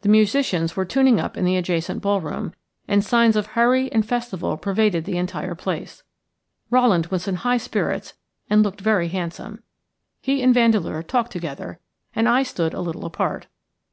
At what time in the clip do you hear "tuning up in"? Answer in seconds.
0.84-1.44